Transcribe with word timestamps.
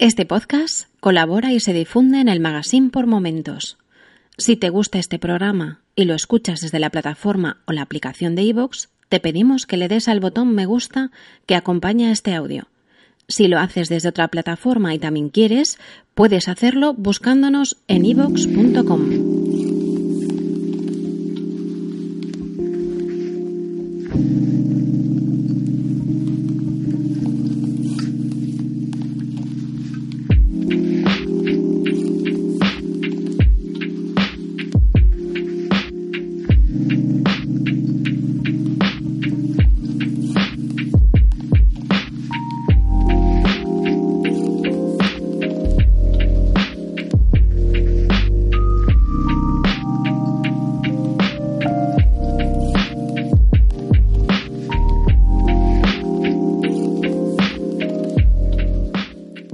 Este 0.00 0.24
podcast 0.24 0.86
colabora 1.00 1.52
y 1.52 1.58
se 1.58 1.72
difunde 1.72 2.20
en 2.20 2.28
el 2.28 2.38
magazine 2.38 2.90
por 2.90 3.08
momentos. 3.08 3.78
Si 4.36 4.54
te 4.54 4.70
gusta 4.70 5.00
este 5.00 5.18
programa 5.18 5.80
y 5.96 6.04
lo 6.04 6.14
escuchas 6.14 6.60
desde 6.60 6.78
la 6.78 6.90
plataforma 6.90 7.62
o 7.66 7.72
la 7.72 7.82
aplicación 7.82 8.36
de 8.36 8.42
iVoox, 8.42 8.90
te 9.08 9.18
pedimos 9.18 9.66
que 9.66 9.76
le 9.76 9.88
des 9.88 10.06
al 10.06 10.20
botón 10.20 10.54
me 10.54 10.66
gusta 10.66 11.10
que 11.46 11.56
acompaña 11.56 12.12
este 12.12 12.36
audio. 12.36 12.68
Si 13.26 13.48
lo 13.48 13.58
haces 13.58 13.88
desde 13.88 14.10
otra 14.10 14.28
plataforma 14.28 14.94
y 14.94 15.00
también 15.00 15.30
quieres, 15.30 15.80
puedes 16.14 16.46
hacerlo 16.46 16.94
buscándonos 16.94 17.78
en 17.88 18.04
iVoox.com. 18.04 19.47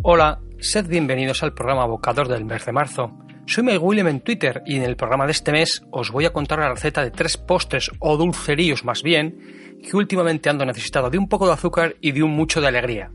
Hola, 0.07 0.43
sed 0.61 0.87
bienvenidos 0.87 1.43
al 1.43 1.55
programa 1.55 1.87
Bocador 1.87 2.29
del 2.29 2.45
mes 2.45 2.67
de 2.67 2.73
marzo. 2.73 3.17
Soy 3.47 3.65
Mike 3.65 3.79
William 3.79 4.09
en 4.09 4.21
Twitter 4.21 4.63
y 4.67 4.77
en 4.77 4.83
el 4.83 4.97
programa 4.97 5.25
de 5.25 5.33
este 5.33 5.51
mes 5.51 5.83
os 5.91 6.11
voy 6.11 6.27
a 6.27 6.33
contar 6.35 6.59
la 6.59 6.69
receta 6.69 7.03
de 7.03 7.11
tres 7.11 7.39
postres 7.39 7.91
o 8.01 8.19
dulceríos 8.19 8.85
más 8.85 9.03
bien 9.03 9.81
que 9.83 9.97
últimamente 9.97 10.51
ando 10.51 10.67
necesitado 10.67 11.09
de 11.09 11.17
un 11.17 11.27
poco 11.27 11.47
de 11.47 11.55
azúcar 11.55 11.97
y 12.03 12.13
de 12.13 12.23
un 12.23 12.33
mucho 12.33 12.61
de 12.61 12.67
alegría. 12.69 13.13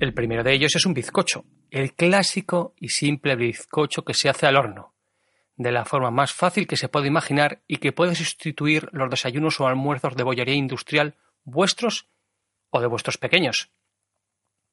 El 0.00 0.12
primero 0.12 0.42
de 0.42 0.54
ellos 0.54 0.74
es 0.74 0.84
un 0.86 0.92
bizcocho, 0.92 1.44
el 1.70 1.94
clásico 1.94 2.74
y 2.76 2.88
simple 2.88 3.36
bizcocho 3.36 4.04
que 4.04 4.14
se 4.14 4.28
hace 4.28 4.48
al 4.48 4.56
horno, 4.56 4.96
de 5.54 5.70
la 5.70 5.84
forma 5.84 6.10
más 6.10 6.32
fácil 6.32 6.66
que 6.66 6.76
se 6.76 6.88
puede 6.88 7.06
imaginar 7.06 7.62
y 7.68 7.76
que 7.76 7.92
puede 7.92 8.16
sustituir 8.16 8.88
los 8.90 9.08
desayunos 9.08 9.60
o 9.60 9.68
almuerzos 9.68 10.16
de 10.16 10.24
bollería 10.24 10.56
industrial 10.56 11.14
vuestros 11.44 12.08
o 12.70 12.80
de 12.80 12.88
vuestros 12.88 13.18
pequeños. 13.18 13.70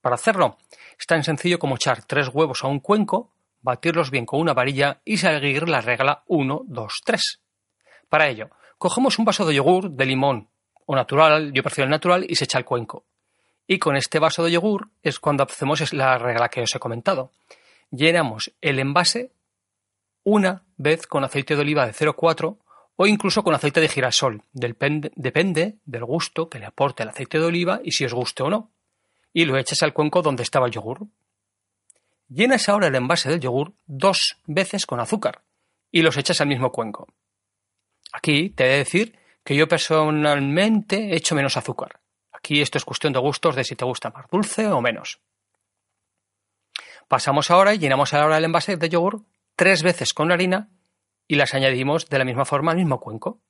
Para 0.08 0.16
hacerlo, 0.16 0.56
es 0.98 1.06
tan 1.06 1.22
sencillo 1.22 1.60
como 1.60 1.76
echar 1.76 2.06
tres 2.06 2.30
huevos 2.30 2.64
a 2.64 2.68
un 2.68 2.80
cuenco, 2.80 3.34
batirlos 3.60 4.10
bien 4.10 4.26
con 4.26 4.40
una 4.40 4.54
varilla 4.54 5.02
y 5.04 5.18
seguir 5.18 5.68
la 5.68 5.82
regla 5.82 6.24
1, 6.28 6.62
2, 6.66 7.02
3. 7.04 7.42
Para 8.08 8.30
ello, 8.30 8.50
cogemos 8.78 9.20
un 9.20 9.26
vaso 9.26 9.46
de 9.46 9.56
yogur 9.56 9.92
de 9.92 10.06
limón 10.06 10.48
o 10.86 10.96
natural, 10.96 11.52
yo 11.52 11.62
prefiero 11.62 11.88
el 11.88 11.92
natural, 11.92 12.26
y 12.26 12.36
se 12.36 12.46
echa 12.46 12.58
al 12.58 12.64
cuenco. 12.64 13.04
Y 13.68 13.80
con 13.80 13.98
este 13.98 14.20
vaso 14.20 14.46
de 14.46 14.52
yogur 14.52 14.88
es 15.04 15.20
cuando 15.20 15.44
hacemos 15.44 15.92
la 15.92 16.18
regla 16.18 16.48
que 16.48 16.62
os 16.62 16.74
he 16.74 16.80
comentado. 16.80 17.34
Llenamos 17.92 18.54
el 18.62 18.80
envase 18.80 19.34
una 20.24 20.64
vez 20.78 21.06
con 21.06 21.26
aceite 21.26 21.56
de 21.58 21.64
oliva 21.64 21.86
de 21.86 21.92
0,4 21.92 22.58
o 22.96 23.08
incluso 23.08 23.44
con 23.44 23.54
aceite 23.54 23.82
de 23.82 23.90
girasol. 23.90 24.44
Depende, 24.54 25.12
depende 25.18 25.80
del 25.84 26.06
gusto 26.06 26.48
que 26.48 26.60
le 26.60 26.66
aporte 26.66 27.04
el 27.04 27.10
aceite 27.10 27.40
de 27.40 27.46
oliva 27.46 27.82
y 27.84 27.92
si 27.92 28.06
os 28.06 28.14
guste 28.14 28.44
o 28.44 28.50
no 28.50 28.72
y 29.34 29.46
lo 29.46 29.58
echas 29.58 29.84
al 29.84 29.94
cuenco 29.94 30.22
donde 30.22 30.44
estaba 30.44 30.68
el 30.68 30.74
yogur. 30.74 31.08
Llenas 32.30 32.68
ahora 32.68 32.88
el 32.88 32.96
envase 32.96 33.30
del 33.30 33.40
yogur 33.40 33.74
dos 33.86 34.38
veces 34.46 34.86
con 34.86 35.00
azúcar 35.00 35.44
y 35.92 36.02
los 36.02 36.18
echas 36.18 36.42
al 36.42 36.48
mismo 36.48 36.72
cuenco. 36.72 37.08
Aquí 38.12 38.50
te 38.50 38.66
he 38.66 38.70
de 38.70 38.78
decir 38.78 39.20
que 39.44 39.56
yo 39.56 39.68
personalmente 39.68 41.16
echo 41.16 41.36
menos 41.36 41.56
azúcar. 41.56 42.00
Aquí 42.32 42.62
esto 42.62 42.78
es 42.78 42.86
cuestión 42.86 43.14
de 43.14 43.20
gustos 43.20 43.56
de 43.56 43.64
si 43.64 43.76
te 43.76 43.86
gusta 43.86 44.10
más 44.10 44.28
dulce 44.30 44.68
o 44.68 44.82
menos. 44.82 45.20
Pasamos 47.08 47.50
ahora 47.52 47.74
y 47.74 47.80
llenamos 47.80 48.14
ahora 48.14 48.38
el 48.38 48.46
envase 48.46 48.76
de 48.76 48.90
yogur 48.90 49.24
tres 49.56 49.82
veces 49.84 50.14
con 50.14 50.32
harina 50.32 50.70
y 51.28 51.36
las 51.36 51.54
añadimos 51.54 52.10
de 52.10 52.20
la 52.20 52.26
misma 52.26 52.46
forma 52.46 52.72
al 52.72 52.78
mismo 52.78 53.00
cuenco. 53.00 53.42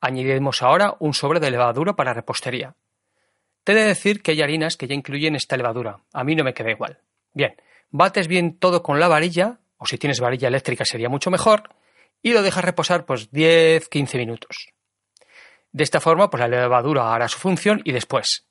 Añadimos 0.00 0.62
ahora 0.62 0.96
un 0.98 1.14
sobre 1.14 1.40
de 1.40 1.50
levadura 1.50 1.94
para 1.94 2.14
repostería. 2.14 2.74
Te 3.66 3.72
he 3.72 3.74
de 3.74 3.84
decir 3.84 4.22
que 4.22 4.30
hay 4.30 4.42
harinas 4.42 4.76
que 4.76 4.86
ya 4.86 4.94
incluyen 4.94 5.34
esta 5.34 5.56
levadura. 5.56 5.98
A 6.12 6.22
mí 6.22 6.36
no 6.36 6.44
me 6.44 6.54
queda 6.54 6.70
igual. 6.70 7.00
Bien, 7.32 7.60
bates 7.90 8.28
bien 8.28 8.56
todo 8.60 8.84
con 8.84 9.00
la 9.00 9.08
varilla, 9.08 9.58
o 9.76 9.86
si 9.86 9.98
tienes 9.98 10.20
varilla 10.20 10.46
eléctrica 10.46 10.84
sería 10.84 11.08
mucho 11.08 11.32
mejor, 11.32 11.70
y 12.22 12.32
lo 12.32 12.42
dejas 12.42 12.64
reposar 12.64 13.06
pues 13.06 13.32
10-15 13.32 14.18
minutos. 14.18 14.68
De 15.72 15.82
esta 15.82 16.00
forma, 16.00 16.30
pues 16.30 16.42
la 16.42 16.46
levadura 16.46 17.12
hará 17.12 17.26
su 17.26 17.40
función 17.40 17.80
y 17.82 17.90
después 17.90 18.46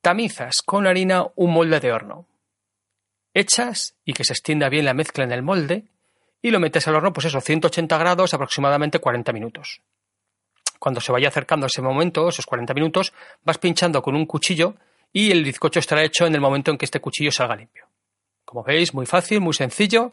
tamizas 0.00 0.62
con 0.62 0.86
harina 0.86 1.26
un 1.34 1.52
molde 1.52 1.78
de 1.78 1.92
horno. 1.92 2.26
Echas 3.34 3.96
y 4.02 4.14
que 4.14 4.24
se 4.24 4.32
extienda 4.32 4.70
bien 4.70 4.86
la 4.86 4.94
mezcla 4.94 5.24
en 5.24 5.32
el 5.32 5.42
molde 5.42 5.84
y 6.40 6.52
lo 6.52 6.58
metes 6.58 6.88
al 6.88 6.94
horno, 6.94 7.12
pues 7.12 7.26
eso, 7.26 7.42
180 7.42 7.98
grados, 7.98 8.32
aproximadamente 8.32 8.98
40 8.98 9.30
minutos 9.34 9.82
cuando 10.78 11.00
se 11.00 11.12
vaya 11.12 11.28
acercando 11.28 11.66
ese 11.66 11.82
momento, 11.82 12.28
esos 12.28 12.46
40 12.46 12.74
minutos, 12.74 13.12
vas 13.44 13.58
pinchando 13.58 14.02
con 14.02 14.14
un 14.14 14.26
cuchillo 14.26 14.74
y 15.12 15.30
el 15.30 15.44
bizcocho 15.44 15.80
estará 15.80 16.02
hecho 16.04 16.26
en 16.26 16.34
el 16.34 16.40
momento 16.40 16.70
en 16.70 16.78
que 16.78 16.84
este 16.84 17.00
cuchillo 17.00 17.32
salga 17.32 17.56
limpio. 17.56 17.88
Como 18.44 18.62
veis, 18.62 18.94
muy 18.94 19.06
fácil, 19.06 19.40
muy 19.40 19.54
sencillo. 19.54 20.12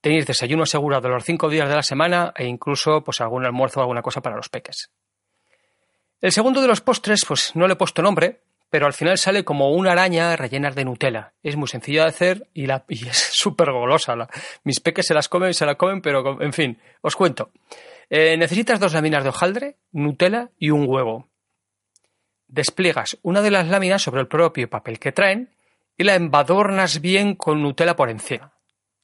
Tenéis 0.00 0.26
desayuno 0.26 0.64
asegurado 0.64 1.08
los 1.08 1.24
cinco 1.24 1.48
días 1.48 1.68
de 1.68 1.74
la 1.74 1.82
semana 1.82 2.32
e 2.36 2.46
incluso 2.46 3.02
pues 3.02 3.20
algún 3.20 3.44
almuerzo 3.44 3.80
o 3.80 3.82
alguna 3.82 4.02
cosa 4.02 4.20
para 4.20 4.36
los 4.36 4.48
peques. 4.48 4.90
El 6.20 6.32
segundo 6.32 6.60
de 6.60 6.68
los 6.68 6.80
postres, 6.80 7.24
pues 7.26 7.54
no 7.54 7.66
le 7.66 7.74
he 7.74 7.76
puesto 7.76 8.02
nombre, 8.02 8.40
pero 8.70 8.86
al 8.86 8.92
final 8.92 9.18
sale 9.18 9.44
como 9.44 9.70
una 9.70 9.92
araña 9.92 10.34
rellena 10.36 10.70
de 10.70 10.84
Nutella. 10.84 11.32
Es 11.42 11.56
muy 11.56 11.68
sencilla 11.68 12.02
de 12.02 12.08
hacer 12.08 12.48
y, 12.52 12.66
la, 12.66 12.84
es 12.88 13.16
súper 13.32 13.70
golosa. 13.70 14.14
mis 14.64 14.80
peques 14.80 15.06
se 15.06 15.14
las 15.14 15.28
comen, 15.28 15.50
y 15.50 15.54
se 15.54 15.66
la 15.66 15.76
comen, 15.76 16.00
pero 16.00 16.40
en 16.42 16.52
fin, 16.52 16.78
os 17.02 17.14
cuento. 17.16 17.50
Eh, 18.08 18.36
necesitas 18.36 18.78
dos 18.78 18.92
láminas 18.92 19.24
de 19.24 19.30
hojaldre, 19.30 19.76
Nutella 19.92 20.50
y 20.58 20.70
un 20.70 20.86
huevo. 20.88 21.28
Despliegas 22.46 23.18
una 23.22 23.42
de 23.42 23.50
las 23.50 23.66
láminas 23.66 24.02
sobre 24.02 24.20
el 24.20 24.28
propio 24.28 24.70
papel 24.70 24.98
que 24.98 25.12
traen 25.12 25.56
y 25.96 26.04
la 26.04 26.14
embadornas 26.14 27.00
bien 27.00 27.34
con 27.34 27.62
Nutella 27.62 27.96
por 27.96 28.10
encima. 28.10 28.52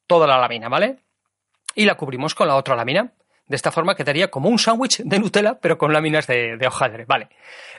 Toda 0.06 0.26
la 0.26 0.38
lámina, 0.38 0.68
¿vale? 0.68 0.98
Y 1.74 1.84
la 1.84 1.96
cubrimos 1.96 2.34
con 2.34 2.46
la 2.46 2.56
otra 2.56 2.76
lámina. 2.76 3.12
De 3.46 3.56
esta 3.56 3.72
forma 3.72 3.96
quedaría 3.96 4.30
como 4.30 4.48
un 4.48 4.58
sándwich 4.58 5.02
de 5.02 5.19
Nutella, 5.19 5.58
pero 5.60 5.76
con 5.76 5.92
láminas 5.92 6.26
de, 6.26 6.58
hojaldre. 6.64 7.04
Vale. 7.04 7.28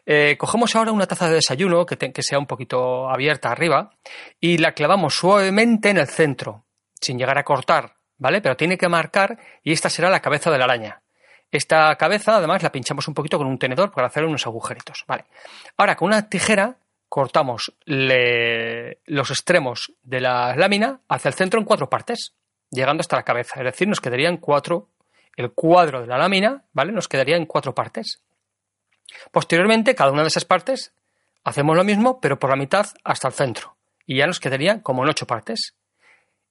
Eh, 0.05 0.35
cogemos 0.37 0.75
ahora 0.75 0.91
una 0.91 1.07
taza 1.07 1.29
de 1.29 1.35
desayuno 1.35 1.85
que, 1.85 1.97
que 1.97 2.23
sea 2.23 2.37
un 2.37 2.45
poquito 2.45 3.09
abierta 3.09 3.49
arriba 3.49 3.91
y 4.41 4.57
la 4.57 4.73
clavamos 4.73 5.15
suavemente 5.15 5.89
en 5.89 5.97
el 5.97 6.07
centro, 6.07 6.65
sin 6.99 7.17
llegar 7.17 7.37
a 7.37 7.43
cortar, 7.43 7.95
¿vale? 8.17 8.41
Pero 8.41 8.57
tiene 8.57 8.77
que 8.77 8.89
marcar 8.89 9.39
y 9.63 9.71
esta 9.71 9.89
será 9.89 10.09
la 10.09 10.19
cabeza 10.19 10.51
de 10.51 10.57
la 10.57 10.65
araña. 10.65 11.02
Esta 11.53 11.95
cabeza, 11.97 12.37
además, 12.37 12.63
la 12.63 12.71
pinchamos 12.71 13.07
un 13.07 13.13
poquito 13.13 13.37
con 13.37 13.45
un 13.45 13.59
tenedor 13.59 13.91
para 13.91 14.07
hacer 14.07 14.25
unos 14.25 14.47
agujeritos. 14.47 15.03
Vale. 15.07 15.25
Ahora, 15.77 15.95
con 15.95 16.07
una 16.07 16.27
tijera 16.27 16.77
cortamos 17.07 17.71
los 17.85 19.29
extremos 19.29 19.93
de 20.01 20.19
la 20.19 20.55
lámina 20.55 21.01
hacia 21.07 21.29
el 21.29 21.35
centro 21.35 21.59
en 21.59 21.65
cuatro 21.67 21.87
partes, 21.91 22.33
llegando 22.71 23.01
hasta 23.01 23.17
la 23.17 23.23
cabeza. 23.23 23.59
Es 23.59 23.65
decir, 23.65 23.87
nos 23.87 24.01
quedarían 24.01 24.37
cuatro, 24.37 24.89
el 25.37 25.51
cuadro 25.51 26.01
de 26.01 26.07
la 26.07 26.17
lámina, 26.17 26.63
¿vale? 26.73 26.91
Nos 26.91 27.07
quedaría 27.07 27.37
en 27.37 27.45
cuatro 27.45 27.75
partes. 27.75 28.23
Posteriormente, 29.31 29.93
cada 29.93 30.11
una 30.11 30.23
de 30.23 30.29
esas 30.29 30.45
partes 30.45 30.91
hacemos 31.43 31.77
lo 31.77 31.83
mismo, 31.83 32.19
pero 32.19 32.39
por 32.39 32.49
la 32.49 32.55
mitad 32.55 32.87
hasta 33.03 33.27
el 33.27 33.35
centro. 33.35 33.75
Y 34.07 34.17
ya 34.17 34.25
nos 34.25 34.39
quedaría 34.39 34.81
como 34.81 35.03
en 35.03 35.09
ocho 35.09 35.27
partes. 35.27 35.75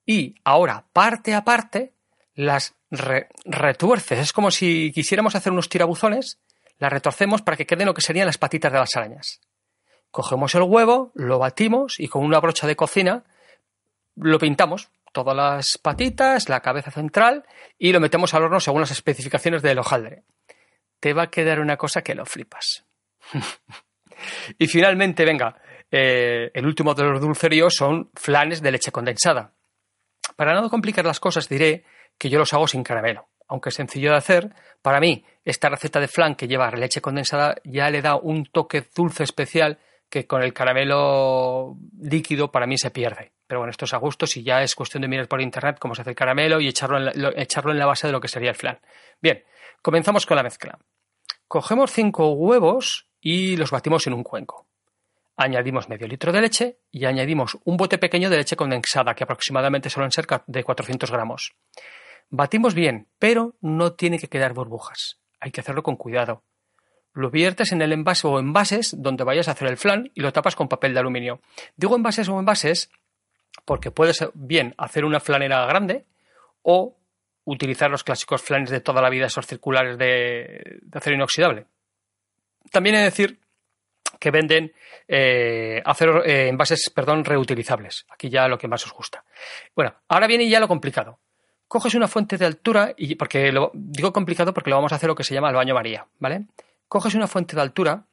Y 0.05 0.35
ahora, 0.45 0.85
parte 0.93 1.35
a 1.35 1.43
parte, 1.43 1.91
las 2.35 2.75
retuerces. 2.89 4.19
Es 4.19 4.33
como 4.33 4.51
si 4.51 4.91
quisiéramos 4.91 5.35
hacer 5.35 5.51
unos 5.51 5.69
tirabuzones, 5.69 6.39
las 6.79 6.91
retorcemos 6.91 7.41
para 7.41 7.57
que 7.57 7.65
queden 7.65 7.87
lo 7.87 7.93
que 7.93 8.01
serían 8.01 8.25
las 8.25 8.37
patitas 8.37 8.71
de 8.71 8.79
las 8.79 8.95
arañas. 8.95 9.41
Cogemos 10.11 10.53
el 10.55 10.63
huevo, 10.63 11.11
lo 11.15 11.39
batimos 11.39 11.99
y 11.99 12.07
con 12.07 12.23
una 12.23 12.39
brocha 12.39 12.67
de 12.67 12.75
cocina 12.75 13.23
lo 14.15 14.37
pintamos, 14.37 14.89
todas 15.11 15.35
las 15.35 15.77
patitas, 15.77 16.49
la 16.49 16.59
cabeza 16.59 16.91
central 16.91 17.45
y 17.79 17.91
lo 17.91 17.99
metemos 17.99 18.33
al 18.33 18.43
horno 18.43 18.59
según 18.59 18.81
las 18.81 18.91
especificaciones 18.91 19.61
del 19.61 19.79
hojaldre. 19.79 20.23
Te 20.99 21.13
va 21.13 21.23
a 21.23 21.29
quedar 21.29 21.59
una 21.59 21.77
cosa 21.77 22.01
que 22.01 22.15
lo 22.15 22.25
flipas. 22.25 22.85
y 24.57 24.67
finalmente, 24.67 25.25
venga, 25.25 25.57
eh, 25.89 26.51
el 26.53 26.65
último 26.65 26.93
de 26.93 27.03
los 27.03 27.21
dulceríos 27.21 27.73
son 27.75 28.09
flanes 28.13 28.61
de 28.61 28.71
leche 28.71 28.91
condensada. 28.91 29.53
Para 30.35 30.53
no 30.53 30.69
complicar 30.69 31.05
las 31.05 31.19
cosas 31.19 31.49
diré 31.49 31.85
que 32.17 32.29
yo 32.29 32.39
los 32.39 32.53
hago 32.53 32.67
sin 32.67 32.83
caramelo. 32.83 33.29
Aunque 33.47 33.69
es 33.69 33.75
sencillo 33.75 34.11
de 34.11 34.17
hacer, 34.17 34.49
para 34.81 34.99
mí 34.99 35.25
esta 35.45 35.69
receta 35.69 35.99
de 35.99 36.07
flan 36.07 36.35
que 36.35 36.47
lleva 36.47 36.71
leche 36.71 37.01
condensada 37.01 37.55
ya 37.63 37.89
le 37.89 38.01
da 38.01 38.15
un 38.15 38.45
toque 38.45 38.87
dulce 38.95 39.23
especial 39.23 39.79
que 40.09 40.27
con 40.27 40.43
el 40.43 40.53
caramelo 40.53 41.75
líquido 41.99 42.51
para 42.51 42.67
mí 42.67 42.77
se 42.77 42.91
pierde. 42.91 43.31
Pero 43.47 43.59
bueno, 43.59 43.71
esto 43.71 43.85
es 43.85 43.93
a 43.93 43.97
gusto, 43.97 44.25
si 44.27 44.43
ya 44.43 44.61
es 44.61 44.75
cuestión 44.75 45.01
de 45.01 45.07
mirar 45.07 45.27
por 45.27 45.41
internet 45.41 45.77
cómo 45.79 45.95
se 45.95 46.01
hace 46.01 46.11
el 46.11 46.15
caramelo 46.15 46.61
y 46.61 46.67
echarlo 46.67 46.97
en 46.97 47.05
la, 47.05 47.33
echarlo 47.35 47.71
en 47.71 47.79
la 47.79 47.85
base 47.85 48.07
de 48.07 48.13
lo 48.13 48.21
que 48.21 48.27
sería 48.27 48.51
el 48.51 48.55
flan. 48.55 48.79
Bien, 49.21 49.43
comenzamos 49.81 50.25
con 50.25 50.37
la 50.37 50.43
mezcla. 50.43 50.77
Cogemos 51.47 51.91
cinco 51.91 52.31
huevos 52.33 53.07
y 53.21 53.57
los 53.57 53.71
batimos 53.71 54.05
en 54.07 54.13
un 54.13 54.23
cuenco. 54.23 54.67
Añadimos 55.35 55.89
medio 55.89 56.07
litro 56.07 56.31
de 56.31 56.41
leche 56.41 56.77
y 56.91 57.05
añadimos 57.05 57.57
un 57.63 57.75
bote 57.75 57.97
pequeño 57.97 58.29
de 58.29 58.37
leche 58.37 58.55
condensada, 58.55 59.15
que 59.15 59.23
aproximadamente 59.23 59.89
suelen 59.89 60.11
ser 60.11 60.27
de 60.45 60.63
400 60.63 61.09
gramos. 61.11 61.55
Batimos 62.35 62.73
bien, 62.73 63.07
pero 63.19 63.53
no 63.61 63.93
tiene 63.93 64.17
que 64.17 64.27
quedar 64.27 64.53
burbujas. 64.53 65.19
Hay 65.39 65.51
que 65.51 65.61
hacerlo 65.61 65.83
con 65.83 65.97
cuidado. 65.97 66.41
Lo 67.13 67.29
viertes 67.29 67.71
en 67.71 67.83
el 67.83 67.93
envase 67.93 68.25
o 68.25 68.39
envases 68.39 68.95
donde 68.97 69.23
vayas 69.23 69.47
a 69.47 69.51
hacer 69.51 69.67
el 69.67 69.77
flan 69.77 70.09
y 70.15 70.21
lo 70.21 70.33
tapas 70.33 70.55
con 70.55 70.67
papel 70.67 70.95
de 70.95 70.99
aluminio. 70.99 71.41
Digo 71.75 71.95
envases 71.95 72.27
o 72.29 72.39
envases 72.39 72.89
porque 73.65 73.91
puedes 73.91 74.27
bien 74.33 74.73
hacer 74.79 75.05
una 75.05 75.19
flanera 75.19 75.63
grande 75.67 76.07
o 76.63 76.97
utilizar 77.45 77.91
los 77.91 78.03
clásicos 78.03 78.41
flanes 78.41 78.71
de 78.71 78.81
toda 78.81 78.99
la 78.99 79.11
vida, 79.11 79.27
esos 79.27 79.45
circulares 79.45 79.99
de, 79.99 80.79
acero 80.91 81.15
inoxidable. 81.15 81.67
También 82.71 82.95
he 82.95 82.97
de 82.97 83.05
decir 83.05 83.41
que 84.19 84.31
venden 84.31 84.73
eh, 85.07 85.83
eh, 85.85 86.47
envases 86.49 86.89
perdón, 86.89 87.25
reutilizables. 87.25 88.07
Aquí 88.09 88.31
ya 88.31 88.47
lo 88.47 88.57
que 88.57 88.67
más 88.67 88.83
os 88.87 88.91
gusta. 88.91 89.23
Bueno, 89.75 89.93
ahora 90.07 90.25
viene 90.25 90.49
ya 90.49 90.59
lo 90.59 90.67
complicado. 90.67 91.19
Coges 91.73 91.95
una 91.95 92.07
fuente 92.07 92.37
de 92.37 92.45
altura, 92.45 92.93
y 92.95 93.15
porque 93.15 93.51
lo 93.51 93.71
digo 93.73 94.13
complicado 94.13 94.53
porque 94.53 94.69
lo 94.69 94.75
vamos 94.75 94.91
a 94.91 94.97
hacer 94.97 95.07
lo 95.07 95.15
que 95.15 95.23
se 95.23 95.33
llama 95.33 95.49
el 95.49 95.55
baño 95.55 95.73
María, 95.73 96.05
¿vale? 96.19 96.45
Coges 96.87 97.15
una 97.15 97.25
fuente 97.25 97.55
de 97.55 97.63
altura 97.63 98.05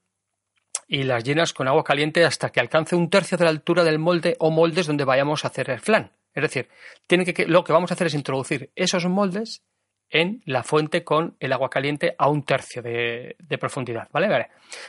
y 0.88 1.02
las 1.02 1.24
llenas 1.24 1.52
con 1.52 1.68
agua 1.68 1.84
caliente 1.84 2.24
hasta 2.24 2.48
que 2.48 2.60
alcance 2.60 2.96
un 2.96 3.10
tercio 3.10 3.36
de 3.36 3.44
la 3.44 3.50
altura 3.50 3.84
del 3.84 3.98
molde 3.98 4.34
o 4.38 4.50
moldes 4.50 4.86
donde 4.86 5.04
vayamos 5.04 5.44
a 5.44 5.48
hacer 5.48 5.68
el 5.68 5.78
flan. 5.78 6.10
Es 6.32 6.42
decir, 6.42 6.70
tiene 7.06 7.26
que, 7.26 7.44
lo 7.44 7.62
que 7.62 7.74
vamos 7.74 7.90
a 7.90 7.94
hacer 7.94 8.06
es 8.06 8.14
introducir 8.14 8.70
esos 8.76 9.04
moldes 9.04 9.62
en 10.08 10.40
la 10.46 10.62
fuente 10.62 11.04
con 11.04 11.36
el 11.38 11.52
agua 11.52 11.68
caliente 11.68 12.14
a 12.16 12.30
un 12.30 12.44
tercio 12.46 12.80
de, 12.80 13.36
profundidad. 13.60 14.08
¿vale? 14.10 14.28
¿vale? 14.28 14.48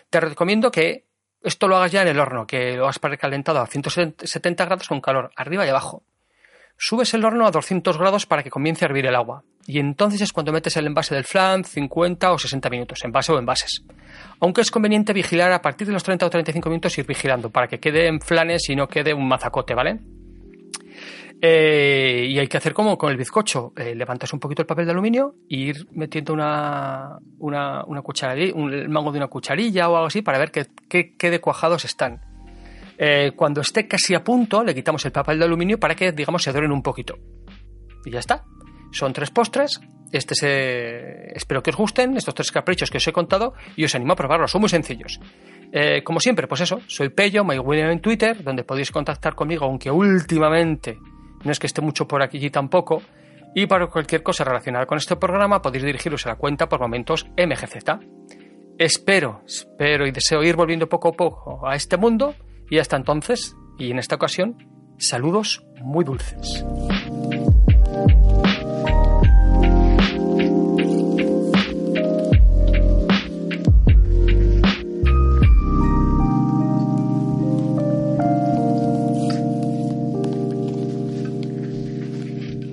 Te 0.10 0.22
recomiendo 0.22 0.72
que 0.72 1.08
esto 1.44 1.68
lo 1.68 1.76
hagas 1.76 1.92
ya 1.92 2.04
en 2.04 2.08
el 2.08 2.20
horno, 2.22 2.48
que 2.48 2.78
lo 2.78 2.88
has 2.88 3.00
precalentado 3.00 3.60
a 3.60 3.68
170 3.68 4.64
grados 4.64 4.88
con 4.88 5.02
calor, 5.02 5.30
arriba 5.36 5.66
y 5.66 5.70
abajo. 5.70 6.06
Subes 6.84 7.14
el 7.14 7.24
horno 7.24 7.46
a 7.46 7.52
200 7.52 7.96
grados 8.00 8.26
para 8.26 8.42
que 8.42 8.50
comience 8.50 8.84
a 8.84 8.88
hervir 8.88 9.06
el 9.06 9.14
agua. 9.14 9.44
Y 9.68 9.78
entonces 9.78 10.20
es 10.20 10.34
cuando 10.34 10.52
metes 10.52 10.76
el 10.78 10.88
envase 10.88 11.14
del 11.14 11.26
flan 11.26 11.64
50 11.64 12.32
o 12.32 12.40
60 12.40 12.72
minutos, 12.72 13.04
envase 13.04 13.32
o 13.32 13.38
envases. 13.38 13.84
Aunque 14.40 14.62
es 14.62 14.72
conveniente 14.72 15.14
vigilar 15.14 15.52
a 15.52 15.62
partir 15.62 15.86
de 15.86 15.94
los 15.94 16.04
30 16.04 16.26
o 16.26 16.30
35 16.32 16.70
minutos 16.70 16.98
ir 16.98 17.06
vigilando 17.06 17.52
para 17.52 17.68
que 17.68 17.80
quede 17.80 18.08
en 18.08 18.20
flanes 18.20 18.68
y 18.68 18.76
no 18.76 18.88
quede 18.88 19.14
un 19.14 19.28
mazacote, 19.28 19.76
¿vale? 19.76 20.00
Eh, 21.40 22.26
y 22.28 22.40
hay 22.40 22.48
que 22.48 22.58
hacer 22.58 22.74
como 22.74 22.98
con 22.98 23.12
el 23.12 23.18
bizcocho. 23.18 23.74
Eh, 23.78 23.94
levantas 23.94 24.34
un 24.34 24.40
poquito 24.40 24.64
el 24.64 24.68
papel 24.68 24.86
de 24.86 24.92
aluminio 24.94 25.36
e 25.52 25.58
ir 25.58 25.88
metiendo 25.92 26.34
una, 26.34 27.20
una, 27.38 27.84
una 27.86 28.02
cucharilla, 28.02 28.56
un, 28.56 28.74
el 28.74 28.90
mango 28.90 29.12
de 29.12 29.20
una 29.20 29.28
cucharilla 29.28 29.88
o 29.88 29.98
algo 29.98 30.08
así 30.08 30.24
para 30.24 30.40
ver 30.40 30.50
que, 30.50 30.66
qué 30.90 31.40
cuajados 31.42 31.86
están. 31.86 32.31
Eh, 33.04 33.32
cuando 33.36 33.62
esté 33.62 33.88
casi 33.88 34.14
a 34.14 34.24
punto, 34.24 34.64
le 34.64 34.76
quitamos 34.76 35.04
el 35.06 35.12
papel 35.12 35.40
de 35.40 35.46
aluminio 35.46 35.80
para 35.80 35.96
que, 35.96 36.12
digamos, 36.12 36.44
se 36.44 36.52
doren 36.52 36.72
un 36.72 36.84
poquito. 36.84 37.18
Y 38.06 38.12
ya 38.12 38.20
está. 38.20 38.46
Son 38.92 39.12
tres 39.12 39.32
postres. 39.32 39.82
Este 40.12 40.36
se... 40.36 41.36
Espero 41.36 41.64
que 41.64 41.72
os 41.72 41.76
gusten 41.76 42.16
estos 42.16 42.36
tres 42.36 42.52
caprichos 42.52 42.92
que 42.92 42.98
os 42.98 43.08
he 43.08 43.12
contado 43.12 43.56
y 43.76 43.86
os 43.86 43.96
animo 43.96 44.14
a 44.14 44.16
probarlos. 44.16 44.52
Son 44.52 44.62
muy 44.62 44.70
sencillos. 44.70 45.20
Eh, 45.72 46.04
como 46.04 46.20
siempre, 46.20 46.48
pues 46.48 46.62
eso, 46.62 46.80
soy 46.86 47.10
Pello, 47.10 47.44
MyWilliam 47.44 47.90
en 47.90 48.02
Twitter, 48.02 48.44
donde 48.44 48.64
podéis 48.64 48.92
contactar 48.92 49.34
conmigo, 49.34 49.66
aunque 49.66 49.90
últimamente 49.90 51.00
no 51.44 51.52
es 51.52 51.58
que 51.58 51.66
esté 51.66 51.82
mucho 51.82 52.08
por 52.08 52.22
aquí 52.22 52.52
tampoco. 52.52 53.02
Y 53.56 53.66
para 53.66 53.88
cualquier 53.88 54.22
cosa 54.22 54.44
relacionada 54.44 54.86
con 54.86 55.00
este 55.00 55.16
programa 55.16 55.60
podéis 55.60 55.86
dirigiros 55.86 56.28
a 56.28 56.30
la 56.30 56.36
cuenta 56.36 56.70
por 56.70 56.80
momentos 56.80 57.26
MGZ. 57.36 57.98
Espero, 58.78 59.42
espero 59.48 60.06
y 60.06 60.12
deseo 60.12 60.44
ir 60.44 60.56
volviendo 60.56 60.88
poco 60.88 61.10
a 61.10 61.14
poco 61.14 61.68
a 61.68 61.76
este 61.76 61.98
mundo 61.98 62.36
y 62.72 62.80
hasta 62.80 62.96
entonces, 62.96 63.58
y 63.78 63.92
en 63.92 64.00
esta 64.00 64.16
ocasión, 64.16 64.58
saludos 64.98 65.64
muy 65.84 66.06
dulces. 66.06 66.64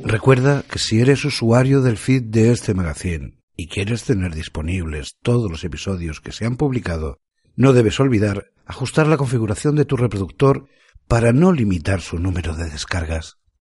Recuerda 0.04 0.62
que 0.70 0.78
si 0.78 1.00
eres 1.00 1.24
usuario 1.24 1.82
del 1.82 1.96
feed 1.96 2.22
de 2.22 2.52
este 2.52 2.72
magazine 2.72 3.40
y 3.56 3.66
quieres 3.66 4.04
tener 4.04 4.32
disponibles 4.32 5.16
todos 5.22 5.50
los 5.50 5.64
episodios 5.64 6.20
que 6.20 6.30
se 6.30 6.46
han 6.46 6.56
publicado, 6.56 7.18
no 7.58 7.72
debes 7.72 7.98
olvidar 7.98 8.52
ajustar 8.66 9.08
la 9.08 9.16
configuración 9.16 9.74
de 9.74 9.84
tu 9.84 9.96
reproductor 9.96 10.68
para 11.08 11.32
no 11.32 11.52
limitar 11.52 12.00
su 12.00 12.20
número 12.20 12.54
de 12.54 12.70
descargas. 12.70 13.38